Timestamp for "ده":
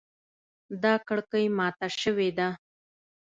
2.37-2.47